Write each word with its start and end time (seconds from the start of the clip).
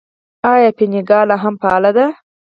آیا 0.53 0.69
فینکا 0.77 1.19
لا 1.29 1.35
هم 1.43 1.55
فعاله 1.61 1.91
ده؟ 1.97 2.05